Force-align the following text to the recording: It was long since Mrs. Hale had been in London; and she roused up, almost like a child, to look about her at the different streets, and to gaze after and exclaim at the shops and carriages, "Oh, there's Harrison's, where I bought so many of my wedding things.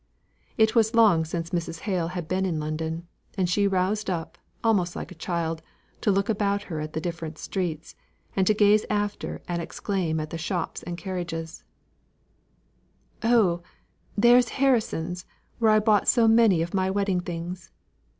It 0.57 0.73
was 0.73 0.95
long 0.95 1.25
since 1.25 1.51
Mrs. 1.51 1.81
Hale 1.81 2.07
had 2.07 2.27
been 2.27 2.43
in 2.43 2.59
London; 2.59 3.07
and 3.37 3.47
she 3.47 3.67
roused 3.67 4.09
up, 4.09 4.35
almost 4.63 4.95
like 4.95 5.11
a 5.11 5.21
child, 5.21 5.61
to 6.01 6.09
look 6.09 6.27
about 6.27 6.63
her 6.63 6.79
at 6.79 6.93
the 6.93 6.99
different 6.99 7.37
streets, 7.37 7.95
and 8.35 8.47
to 8.47 8.55
gaze 8.55 8.83
after 8.89 9.43
and 9.47 9.61
exclaim 9.61 10.19
at 10.19 10.31
the 10.31 10.39
shops 10.39 10.81
and 10.81 10.97
carriages, 10.97 11.63
"Oh, 13.21 13.61
there's 14.17 14.49
Harrison's, 14.57 15.27
where 15.59 15.69
I 15.69 15.77
bought 15.77 16.07
so 16.07 16.27
many 16.27 16.63
of 16.63 16.73
my 16.73 16.89
wedding 16.89 17.19
things. 17.19 17.69